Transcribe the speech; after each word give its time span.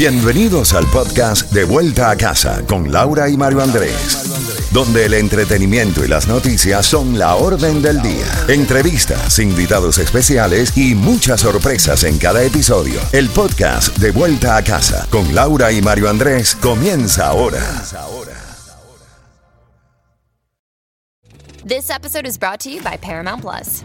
Bienvenidos 0.00 0.72
al 0.72 0.86
podcast 0.86 1.52
De 1.52 1.64
Vuelta 1.64 2.08
a 2.08 2.16
Casa 2.16 2.64
con 2.66 2.90
Laura 2.90 3.28
y 3.28 3.36
Mario 3.36 3.60
Andrés, 3.60 4.70
donde 4.72 5.04
el 5.04 5.12
entretenimiento 5.12 6.02
y 6.02 6.08
las 6.08 6.26
noticias 6.26 6.86
son 6.86 7.18
la 7.18 7.34
orden 7.34 7.82
del 7.82 8.00
día. 8.00 8.24
Entrevistas, 8.48 9.38
invitados 9.38 9.98
especiales 9.98 10.74
y 10.74 10.94
muchas 10.94 11.42
sorpresas 11.42 12.04
en 12.04 12.16
cada 12.16 12.42
episodio. 12.42 12.98
El 13.12 13.28
podcast 13.28 13.94
De 13.98 14.10
Vuelta 14.10 14.56
a 14.56 14.64
Casa 14.64 15.06
con 15.10 15.34
Laura 15.34 15.70
y 15.70 15.82
Mario 15.82 16.08
Andrés 16.08 16.56
comienza 16.56 17.26
ahora. 17.26 17.60
This 21.62 21.90
episode 21.90 22.26
is 22.26 22.38
brought 22.38 22.60
to 22.60 22.70
you 22.70 22.80
by 22.80 22.96
Paramount 22.96 23.42
Plus. 23.42 23.84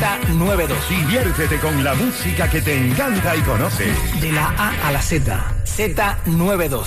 Z92. 0.00 0.88
Diviértete 0.88 1.58
con 1.58 1.84
la 1.84 1.92
música 1.94 2.48
que 2.48 2.62
te 2.62 2.74
encanta 2.74 3.36
y 3.36 3.42
conoce. 3.42 3.92
De 4.18 4.32
la 4.32 4.46
A 4.56 4.88
a 4.88 4.92
la 4.92 5.02
Z. 5.02 5.38
Z92. 5.66 6.86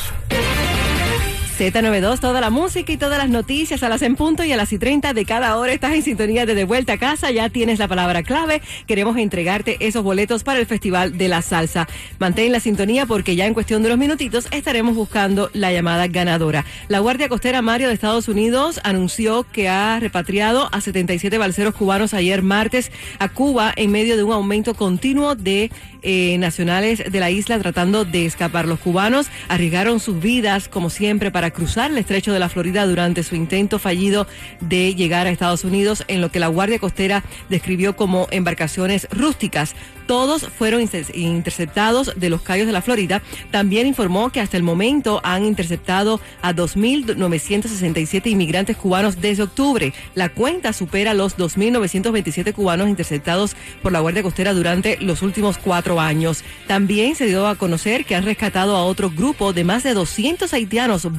Z92, 1.72 2.20
toda 2.20 2.42
la 2.42 2.50
música 2.50 2.92
y 2.92 2.98
todas 2.98 3.18
las 3.18 3.30
noticias 3.30 3.84
a 3.84 3.90
las 3.90 4.02
en 4.02 4.16
punto 4.16 4.44
y 4.44 4.52
a 4.52 4.58
las 4.58 4.74
y 4.74 4.78
30 4.78 5.14
de 5.14 5.24
cada 5.24 5.56
hora. 5.58 5.72
Estás 5.72 5.94
en 5.94 6.02
sintonía 6.02 6.46
de 6.46 6.56
De 6.56 6.66
Vuelta 6.66 6.94
a 6.94 6.98
Casa, 6.98 7.32
ya 7.32 7.50
tienes 7.50 7.80
la 7.80 7.88
palabra 7.88 8.24
clave. 8.24 8.62
Queremos 8.86 9.16
entregarte 9.18 9.78
esos 9.80 10.04
boletos 10.04 10.44
para 10.44 10.60
el 10.60 10.66
Festival 10.66 11.18
de 11.18 11.28
la 11.30 11.42
Salsa. 11.42 11.88
Mantén 12.20 12.52
la 12.52 12.60
sintonía 12.60 13.06
porque 13.06 13.36
ya 13.36 13.46
en 13.46 13.54
cuestión 13.54 13.82
de 13.82 13.88
unos 13.88 14.00
minutitos 14.00 14.48
estaremos 14.52 14.96
buscando 14.96 15.50
la 15.54 15.72
llamada 15.72 16.08
ganadora. 16.08 16.66
La 16.90 17.00
Guardia 17.00 17.30
Costera 17.30 17.62
Mario 17.62 17.88
de 17.88 17.94
Estados 17.94 18.28
Unidos 18.28 18.82
anunció 18.84 19.46
que 19.50 19.70
ha 19.70 20.00
repatriado 20.00 20.68
a 20.74 20.82
77 20.82 21.38
balseros 21.38 21.76
cubanos 21.76 22.14
ayer 22.14 22.42
martes 22.42 22.92
a 23.20 23.30
Cuba 23.30 23.72
en 23.76 23.92
medio 23.92 24.18
de 24.18 24.24
un 24.24 24.34
aumento 24.34 24.74
continuo 24.74 25.36
de 25.36 25.72
eh, 26.06 26.38
nacionales 26.38 27.02
de 27.10 27.20
la 27.22 27.32
isla 27.32 27.58
tratando 27.60 28.04
de 28.04 28.26
escapar. 28.26 28.68
Los 28.68 28.80
cubanos 28.80 29.28
arriesgaron 29.48 30.02
sus 30.02 30.20
vidas, 30.20 30.68
como 30.68 30.90
siempre, 30.90 31.32
para 31.32 31.52
cruzar 31.54 31.92
el 31.92 31.98
estrecho 31.98 32.34
de 32.34 32.40
la 32.40 32.50
Florida 32.50 32.86
durante 32.86 33.24
su 33.24 33.36
intento 33.36 33.80
fallido 33.80 34.28
de 34.60 34.96
llegar 34.96 35.28
a 35.28 35.30
Estados 35.30 35.64
Unidos 35.64 36.04
en 36.08 36.20
lo 36.22 36.32
que 36.32 36.40
la 36.40 36.48
Guardia 36.48 36.80
Costera 36.80 37.24
describió 37.50 37.96
como 37.96 38.28
embarcaciones 38.32 39.08
rústicas. 39.12 39.76
Todos 40.08 40.50
fueron 40.50 40.82
inter- 40.82 41.06
interceptados 41.16 42.14
de 42.18 42.30
los 42.30 42.42
Cayos 42.42 42.68
de 42.68 42.74
la 42.74 42.82
Florida. 42.82 43.22
También 43.52 43.88
informó 43.88 44.32
que 44.32 44.42
hasta 44.42 44.58
el 44.58 44.64
momento 44.64 45.22
han 45.24 45.46
interceptado 45.46 46.20
a 46.42 46.54
2.967 46.54 48.28
inmigrantes 48.30 48.76
cubanos 48.78 49.22
desde 49.22 49.44
octubre. 49.44 49.94
La 50.16 50.30
cuenta 50.30 50.74
supera 50.74 51.14
los 51.14 51.38
2.927 51.38 52.54
cubanos 52.54 52.90
interceptados 52.90 53.56
por 53.82 53.92
la 53.92 54.00
Guardia 54.02 54.24
Costera 54.24 54.54
durante 54.54 54.98
los 54.98 55.22
últimos 55.22 55.58
cuatro 55.58 56.00
años. 56.00 56.44
También 56.68 57.16
se 57.16 57.26
dio 57.28 57.48
a 57.48 57.56
conocer 57.56 58.06
que 58.06 58.16
han 58.16 58.26
rescatado 58.26 58.76
a 58.76 58.84
otro 58.84 59.10
grupo 59.10 59.54
de 59.54 59.64
más 59.64 59.84
de 59.84 59.94
200 59.94 60.54
haitianos 60.54 61.18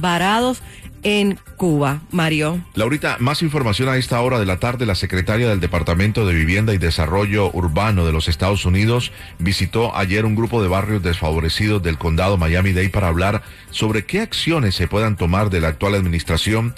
en 1.03 1.37
Cuba. 1.57 2.01
Mario. 2.11 2.63
Laurita, 2.73 3.17
más 3.19 3.41
información 3.41 3.89
a 3.89 3.97
esta 3.97 4.19
hora 4.21 4.39
de 4.39 4.45
la 4.45 4.59
tarde. 4.59 4.85
La 4.85 4.95
secretaria 4.95 5.47
del 5.49 5.59
Departamento 5.59 6.25
de 6.25 6.33
Vivienda 6.33 6.73
y 6.73 6.77
Desarrollo 6.77 7.51
Urbano 7.51 8.05
de 8.05 8.13
los 8.13 8.27
Estados 8.27 8.65
Unidos 8.65 9.11
visitó 9.37 9.95
ayer 9.95 10.25
un 10.25 10.35
grupo 10.35 10.61
de 10.61 10.69
barrios 10.69 11.03
desfavorecidos 11.03 11.83
del 11.83 11.97
condado 11.97 12.37
Miami-Dade 12.37 12.89
para 12.89 13.09
hablar 13.09 13.43
sobre 13.71 14.05
qué 14.05 14.21
acciones 14.21 14.75
se 14.75 14.87
puedan 14.87 15.17
tomar 15.17 15.49
de 15.49 15.61
la 15.61 15.69
actual 15.69 15.95
administración 15.95 16.73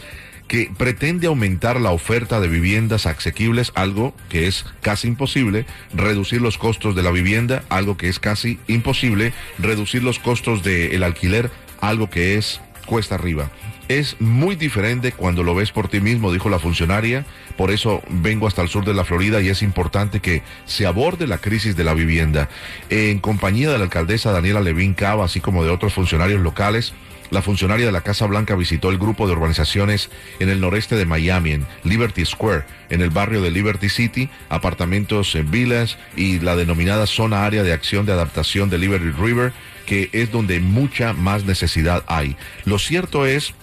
que 0.48 0.72
pretende 0.75 1.28
aumentar 1.28 1.80
la 1.80 1.92
oferta 1.92 2.40
de 2.40 2.48
viviendas 2.48 3.06
asequibles, 3.06 3.72
algo 3.75 4.16
que 4.30 4.48
es 4.48 4.66
casi 4.81 5.08
imposible, 5.09 5.66
reducir 5.94 6.42
los 6.42 6.58
costos 6.58 6.96
de 6.96 7.04
la 7.04 7.12
vivienda, 7.12 7.64
algo 7.69 7.98
que 7.98 8.08
es 8.09 8.19
casi 8.19 8.58
imposible, 8.68 9.34
reducir 9.59 10.04
los 10.04 10.19
costos 10.19 10.64
del 10.64 11.04
alquiler, 11.04 11.52
algo 11.81 12.09
que 12.09 12.38
es 12.38 12.62
cuesta 12.88 13.14
arriba. 13.14 13.52
Es 13.88 14.20
muy 14.20 14.56
diferente 14.56 15.12
cuando 15.12 15.44
lo 15.44 15.53
ves 15.53 15.72
por 15.72 15.88
ti 15.88 16.02
mismo, 16.02 16.34
dijo 16.34 16.50
la 16.50 16.58
funcionaria. 16.58 17.25
Por 17.56 17.70
eso 17.70 18.02
vengo 18.09 18.48
hasta 18.48 18.64
el 18.64 18.70
sur 18.70 18.84
de 18.84 18.96
la 18.96 19.06
Florida 19.06 19.40
y 19.42 19.50
es 19.50 19.62
importante 19.62 20.20
que 20.20 20.42
se 20.66 20.88
aborde 20.88 21.28
la 21.28 21.38
crisis 21.38 21.75
de 21.75 21.84
la 21.84 21.94
vivienda. 21.94 22.50
En 22.90 23.20
compañía 23.20 23.70
de 23.70 23.78
la 23.78 23.84
alcaldesa 23.84 24.31
Daniela 24.31 24.62
Levin 24.62 24.96
Cava, 24.96 25.25
así 25.25 25.40
como 25.40 25.64
de 25.64 25.70
otros 25.70 25.94
funcionarios 25.94 26.42
locales, 26.42 26.94
la 27.30 27.42
funcionaria 27.42 27.86
de 27.86 27.92
la 27.92 28.02
Casa 28.02 28.25
Blanca 28.25 28.56
visitó 28.56 28.90
el 28.90 28.98
grupo 28.98 29.28
de 29.28 29.34
urbanizaciones 29.34 30.09
en 30.40 30.50
el 30.50 30.62
noreste 30.62 30.96
de 30.96 31.06
Miami, 31.06 31.52
en 31.52 31.68
Liberty 31.84 32.25
Square, 32.25 32.64
en 32.90 33.02
el 33.02 33.09
barrio 33.09 33.42
de 33.42 33.52
Liberty 33.52 33.90
City, 33.90 34.30
apartamentos 34.50 35.36
en 35.36 35.52
villas 35.52 35.98
y 36.16 36.40
la 36.40 36.56
denominada 36.56 37.06
zona 37.06 37.46
área 37.46 37.64
de 37.64 37.74
acción 37.74 38.06
de 38.06 38.14
adaptación 38.14 38.69
de 38.69 38.78
Liberty 38.78 39.12
River, 39.12 39.52
que 39.88 40.09
es 40.12 40.31
donde 40.31 40.59
mucha 40.59 41.14
más 41.14 41.46
necesidad 41.46 42.03
hay. 42.08 42.36
Lo 42.66 42.78
cierto 42.78 43.25
es 43.25 43.56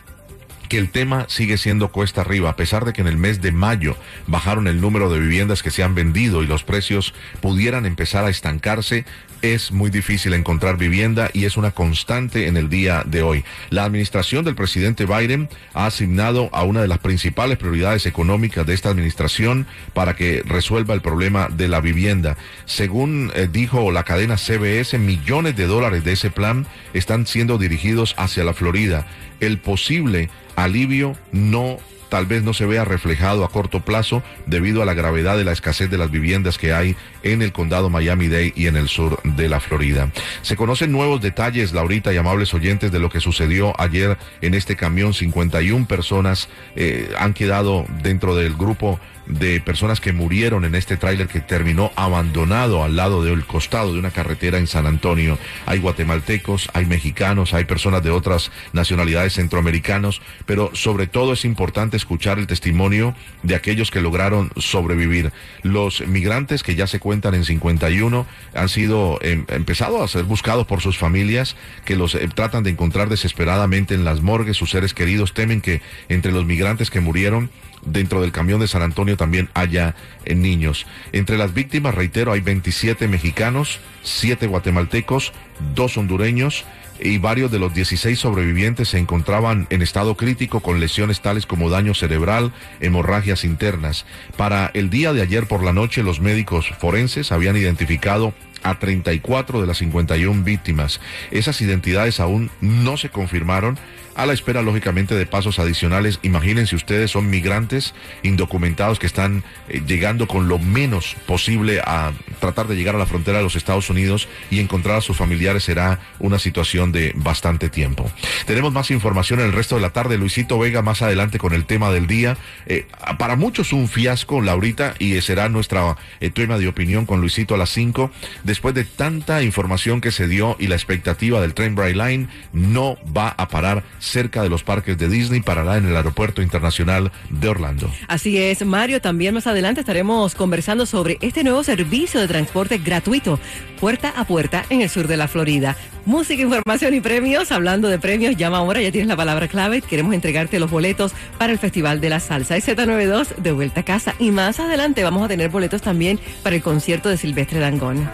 que 0.74 0.80
el 0.80 0.90
tema 0.90 1.26
sigue 1.28 1.56
siendo 1.56 1.92
cuesta 1.92 2.22
arriba, 2.22 2.50
a 2.50 2.56
pesar 2.56 2.84
de 2.84 2.92
que 2.92 3.00
en 3.00 3.06
el 3.06 3.16
mes 3.16 3.40
de 3.40 3.52
mayo 3.52 3.96
bajaron 4.26 4.66
el 4.66 4.80
número 4.80 5.08
de 5.08 5.20
viviendas 5.20 5.62
que 5.62 5.70
se 5.70 5.84
han 5.84 5.94
vendido 5.94 6.42
y 6.42 6.48
los 6.48 6.64
precios 6.64 7.14
pudieran 7.40 7.86
empezar 7.86 8.24
a 8.24 8.28
estancarse, 8.28 9.04
es 9.40 9.70
muy 9.70 9.90
difícil 9.90 10.34
encontrar 10.34 10.76
vivienda 10.76 11.30
y 11.32 11.44
es 11.44 11.56
una 11.56 11.70
constante 11.70 12.48
en 12.48 12.56
el 12.56 12.70
día 12.70 13.04
de 13.06 13.22
hoy. 13.22 13.44
La 13.70 13.84
administración 13.84 14.44
del 14.44 14.56
presidente 14.56 15.06
Biden 15.06 15.48
ha 15.74 15.86
asignado 15.86 16.50
a 16.52 16.64
una 16.64 16.82
de 16.82 16.88
las 16.88 16.98
principales 16.98 17.56
prioridades 17.56 18.04
económicas 18.06 18.66
de 18.66 18.74
esta 18.74 18.88
administración 18.88 19.68
para 19.92 20.16
que 20.16 20.42
resuelva 20.44 20.94
el 20.94 21.02
problema 21.02 21.50
de 21.50 21.68
la 21.68 21.80
vivienda. 21.80 22.36
Según 22.64 23.30
eh, 23.36 23.48
dijo 23.48 23.92
la 23.92 24.02
cadena 24.02 24.38
CBS, 24.38 24.98
millones 24.98 25.54
de 25.54 25.66
dólares 25.66 26.02
de 26.02 26.14
ese 26.14 26.30
plan 26.30 26.66
están 26.94 27.28
siendo 27.28 27.58
dirigidos 27.58 28.16
hacia 28.18 28.42
la 28.42 28.54
Florida. 28.54 29.06
El 29.38 29.58
posible 29.58 30.30
alivio 30.56 31.16
no 31.32 31.78
tal 32.14 32.26
vez 32.26 32.44
no 32.44 32.54
se 32.54 32.64
vea 32.64 32.84
reflejado 32.84 33.44
a 33.44 33.48
corto 33.48 33.80
plazo 33.80 34.22
debido 34.46 34.82
a 34.82 34.84
la 34.84 34.94
gravedad 34.94 35.36
de 35.36 35.42
la 35.42 35.50
escasez 35.50 35.90
de 35.90 35.98
las 35.98 36.12
viviendas 36.12 36.58
que 36.58 36.72
hay 36.72 36.94
en 37.24 37.42
el 37.42 37.50
condado 37.50 37.90
Miami-Dade 37.90 38.52
y 38.54 38.68
en 38.68 38.76
el 38.76 38.86
sur 38.86 39.20
de 39.24 39.48
la 39.48 39.58
Florida. 39.58 40.12
Se 40.42 40.54
conocen 40.54 40.92
nuevos 40.92 41.20
detalles, 41.20 41.72
Laurita 41.72 42.12
y 42.12 42.16
amables 42.16 42.54
oyentes, 42.54 42.92
de 42.92 43.00
lo 43.00 43.10
que 43.10 43.18
sucedió 43.18 43.72
ayer 43.80 44.16
en 44.42 44.54
este 44.54 44.76
camión. 44.76 45.12
51 45.12 45.88
personas 45.88 46.48
eh, 46.76 47.12
han 47.18 47.34
quedado 47.34 47.84
dentro 48.00 48.36
del 48.36 48.54
grupo 48.54 49.00
de 49.26 49.60
personas 49.60 50.00
que 50.00 50.12
murieron 50.12 50.64
en 50.64 50.74
este 50.74 50.96
tráiler 50.96 51.28
que 51.28 51.40
terminó 51.40 51.92
abandonado 51.96 52.84
al 52.84 52.96
lado 52.96 53.24
del 53.24 53.44
costado 53.46 53.92
de 53.92 53.98
una 53.98 54.10
carretera 54.10 54.58
en 54.58 54.66
San 54.66 54.86
Antonio. 54.86 55.38
Hay 55.66 55.78
guatemaltecos, 55.78 56.68
hay 56.74 56.84
mexicanos, 56.84 57.54
hay 57.54 57.64
personas 57.64 58.02
de 58.02 58.10
otras 58.10 58.50
nacionalidades 58.72 59.34
centroamericanos, 59.34 60.20
pero 60.46 60.70
sobre 60.74 61.06
todo 61.06 61.32
es 61.32 61.44
importante 61.44 61.96
escuchar 62.04 62.38
el 62.38 62.46
testimonio 62.46 63.14
de 63.42 63.54
aquellos 63.54 63.90
que 63.90 64.02
lograron 64.02 64.50
sobrevivir. 64.56 65.32
Los 65.62 66.06
migrantes 66.06 66.62
que 66.62 66.74
ya 66.74 66.86
se 66.86 67.00
cuentan 67.00 67.34
en 67.34 67.44
51 67.44 68.26
han 68.54 68.68
sido 68.68 69.18
em, 69.22 69.46
empezado 69.48 70.02
a 70.02 70.08
ser 70.08 70.24
buscados 70.24 70.66
por 70.66 70.82
sus 70.82 70.98
familias 70.98 71.56
que 71.86 71.96
los 71.96 72.14
eh, 72.14 72.28
tratan 72.34 72.62
de 72.62 72.70
encontrar 72.70 73.08
desesperadamente 73.08 73.94
en 73.94 74.04
las 74.04 74.20
morgues. 74.20 74.58
Sus 74.58 74.70
seres 74.70 74.92
queridos 74.92 75.32
temen 75.32 75.62
que 75.62 75.80
entre 76.10 76.30
los 76.30 76.44
migrantes 76.44 76.90
que 76.90 77.00
murieron 77.00 77.50
dentro 77.86 78.20
del 78.20 78.32
camión 78.32 78.60
de 78.60 78.68
San 78.68 78.82
Antonio 78.82 79.16
también 79.16 79.48
haya 79.54 79.94
eh, 80.26 80.34
niños. 80.34 80.86
Entre 81.12 81.38
las 81.38 81.54
víctimas, 81.54 81.94
reitero, 81.94 82.32
hay 82.32 82.40
27 82.40 83.08
mexicanos, 83.08 83.80
7 84.02 84.46
guatemaltecos, 84.46 85.32
2 85.74 85.96
hondureños 85.96 86.64
y 87.00 87.18
varios 87.18 87.50
de 87.50 87.58
los 87.58 87.74
16 87.74 88.18
sobrevivientes 88.18 88.88
se 88.88 88.98
encontraban 88.98 89.66
en 89.70 89.82
estado 89.82 90.16
crítico 90.16 90.60
con 90.60 90.80
lesiones 90.80 91.20
tales 91.20 91.46
como 91.46 91.70
daño 91.70 91.94
cerebral, 91.94 92.52
hemorragias 92.80 93.44
internas. 93.44 94.06
Para 94.36 94.70
el 94.74 94.90
día 94.90 95.12
de 95.12 95.22
ayer 95.22 95.46
por 95.46 95.62
la 95.62 95.72
noche, 95.72 96.02
los 96.02 96.20
médicos 96.20 96.72
forenses 96.78 97.32
habían 97.32 97.56
identificado 97.56 98.34
a 98.64 98.78
34 98.78 99.60
de 99.60 99.66
las 99.66 99.78
51 99.78 100.42
víctimas. 100.42 101.00
Esas 101.30 101.60
identidades 101.60 102.18
aún 102.18 102.50
no 102.60 102.96
se 102.96 103.10
confirmaron. 103.10 103.78
a 104.16 104.26
la 104.26 104.32
espera 104.32 104.62
lógicamente 104.62 105.16
de 105.16 105.26
pasos 105.26 105.58
adicionales. 105.58 106.20
Imagínense 106.22 106.76
ustedes, 106.76 107.10
son 107.10 107.30
migrantes 107.30 107.94
indocumentados 108.22 109.00
que 109.00 109.06
están 109.06 109.42
eh, 109.68 109.82
llegando 109.86 110.28
con 110.28 110.48
lo 110.48 110.58
menos 110.60 111.16
posible 111.26 111.80
a 111.84 112.12
tratar 112.38 112.68
de 112.68 112.76
llegar 112.76 112.94
a 112.94 112.98
la 112.98 113.06
frontera 113.06 113.38
de 113.38 113.44
los 113.44 113.56
Estados 113.56 113.90
Unidos 113.90 114.28
y 114.50 114.60
encontrar 114.60 114.98
a 114.98 115.00
sus 115.00 115.16
familiares 115.16 115.64
será 115.64 115.98
una 116.20 116.38
situación 116.38 116.92
de 116.92 117.12
bastante 117.16 117.68
tiempo. 117.68 118.10
Tenemos 118.46 118.72
más 118.72 118.90
información 118.90 119.40
en 119.40 119.46
el 119.46 119.52
resto 119.52 119.74
de 119.74 119.82
la 119.82 119.90
tarde. 119.90 120.16
Luisito 120.16 120.58
Vega 120.58 120.82
más 120.82 121.02
adelante 121.02 121.38
con 121.38 121.52
el 121.52 121.64
tema 121.64 121.90
del 121.90 122.06
día. 122.06 122.36
Eh, 122.66 122.86
para 123.18 123.36
muchos 123.36 123.72
un 123.72 123.88
fiasco, 123.88 124.40
Laurita, 124.40 124.94
y 124.98 125.20
será 125.22 125.48
nuestra 125.48 125.96
eh, 126.20 126.30
tema 126.30 126.58
de 126.58 126.68
opinión 126.68 127.06
con 127.06 127.20
Luisito 127.20 127.54
a 127.54 127.58
las 127.58 127.70
5. 127.70 128.10
Después 128.54 128.72
de 128.72 128.84
tanta 128.84 129.42
información 129.42 130.00
que 130.00 130.12
se 130.12 130.28
dio 130.28 130.54
y 130.60 130.68
la 130.68 130.76
expectativa 130.76 131.40
del 131.40 131.54
tren 131.54 131.74
Bright 131.74 131.96
Line, 131.96 132.28
no 132.52 132.96
va 133.04 133.34
a 133.36 133.48
parar 133.48 133.82
cerca 133.98 134.44
de 134.44 134.48
los 134.48 134.62
parques 134.62 134.96
de 134.96 135.08
Disney, 135.08 135.40
parará 135.40 135.76
en 135.76 135.86
el 135.86 135.96
aeropuerto 135.96 136.40
internacional 136.40 137.10
de 137.30 137.48
Orlando. 137.48 137.90
Así 138.06 138.38
es, 138.38 138.64
Mario. 138.64 139.00
También 139.00 139.34
más 139.34 139.48
adelante 139.48 139.80
estaremos 139.80 140.36
conversando 140.36 140.86
sobre 140.86 141.18
este 141.20 141.42
nuevo 141.42 141.64
servicio 141.64 142.20
de 142.20 142.28
transporte 142.28 142.78
gratuito, 142.78 143.40
puerta 143.80 144.14
a 144.16 144.24
puerta 144.24 144.64
en 144.70 144.82
el 144.82 144.88
sur 144.88 145.08
de 145.08 145.16
la 145.16 145.26
Florida. 145.26 145.76
Música, 146.06 146.40
información 146.40 146.94
y 146.94 147.00
premios. 147.00 147.50
Hablando 147.50 147.88
de 147.88 147.98
premios, 147.98 148.36
llama 148.36 148.58
ahora, 148.58 148.80
ya 148.80 148.92
tienes 148.92 149.08
la 149.08 149.16
palabra 149.16 149.48
clave. 149.48 149.82
Queremos 149.82 150.14
entregarte 150.14 150.60
los 150.60 150.70
boletos 150.70 151.12
para 151.38 151.52
el 151.52 151.58
Festival 151.58 152.00
de 152.00 152.10
la 152.10 152.20
Salsa. 152.20 152.56
Es 152.56 152.68
Z92 152.68 153.34
de 153.34 153.50
vuelta 153.50 153.80
a 153.80 153.84
casa. 153.84 154.14
Y 154.20 154.30
más 154.30 154.60
adelante 154.60 155.02
vamos 155.02 155.24
a 155.24 155.28
tener 155.28 155.50
boletos 155.50 155.82
también 155.82 156.20
para 156.44 156.54
el 156.54 156.62
concierto 156.62 157.08
de 157.08 157.16
Silvestre 157.16 157.58
Dangón. 157.58 158.08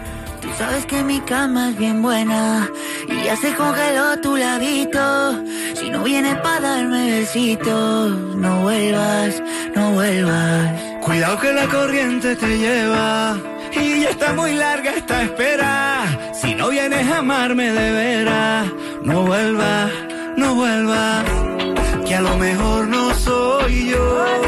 Sabes 0.57 0.85
que 0.85 1.03
mi 1.03 1.19
cama 1.21 1.69
es 1.69 1.77
bien 1.77 2.01
buena 2.01 2.69
y 3.07 3.23
ya 3.23 3.35
se 3.35 3.53
congeló 3.55 4.19
tu 4.21 4.37
ladito. 4.37 5.43
Si 5.75 5.89
no 5.89 6.03
vienes 6.03 6.35
para 6.37 6.59
darme 6.59 7.19
besitos, 7.19 8.11
no 8.35 8.61
vuelvas, 8.61 9.41
no 9.75 9.91
vuelvas. 9.91 10.81
Cuidado 11.01 11.39
que 11.39 11.53
la 11.53 11.67
corriente 11.67 12.35
te 12.35 12.57
lleva 12.57 13.37
y 13.73 14.01
ya 14.01 14.09
está 14.09 14.33
muy 14.33 14.53
larga 14.53 14.91
esta 14.91 15.23
espera. 15.23 16.31
Si 16.33 16.53
no 16.55 16.69
vienes 16.69 17.07
a 17.07 17.17
amarme 17.19 17.71
de 17.71 17.91
veras, 17.91 18.67
no 19.03 19.23
vuelvas, 19.23 19.91
no 20.37 20.55
vuelvas. 20.55 21.25
Que 22.05 22.15
a 22.15 22.21
lo 22.21 22.37
mejor 22.37 22.87
no 22.87 23.13
soy 23.15 23.89
yo 23.89 24.40